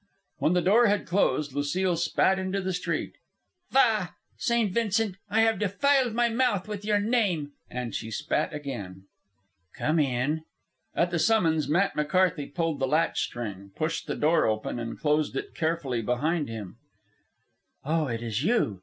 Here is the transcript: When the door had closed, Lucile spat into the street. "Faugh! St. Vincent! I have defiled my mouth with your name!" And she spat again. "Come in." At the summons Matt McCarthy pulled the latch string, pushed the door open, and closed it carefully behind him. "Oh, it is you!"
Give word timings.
When 0.39 0.53
the 0.53 0.63
door 0.63 0.87
had 0.87 1.05
closed, 1.05 1.53
Lucile 1.53 1.95
spat 1.95 2.39
into 2.39 2.59
the 2.59 2.73
street. 2.73 3.13
"Faugh! 3.69 4.09
St. 4.35 4.73
Vincent! 4.73 5.17
I 5.29 5.41
have 5.41 5.59
defiled 5.59 6.15
my 6.15 6.27
mouth 6.27 6.67
with 6.67 6.83
your 6.83 6.97
name!" 6.99 7.51
And 7.69 7.93
she 7.93 8.09
spat 8.09 8.51
again. 8.51 9.03
"Come 9.75 9.99
in." 9.99 10.43
At 10.95 11.11
the 11.11 11.19
summons 11.19 11.69
Matt 11.69 11.95
McCarthy 11.95 12.47
pulled 12.47 12.79
the 12.79 12.87
latch 12.87 13.21
string, 13.21 13.73
pushed 13.75 14.07
the 14.07 14.15
door 14.15 14.47
open, 14.47 14.79
and 14.79 14.99
closed 14.99 15.35
it 15.35 15.53
carefully 15.53 16.01
behind 16.01 16.49
him. 16.49 16.77
"Oh, 17.85 18.07
it 18.07 18.23
is 18.23 18.43
you!" 18.43 18.79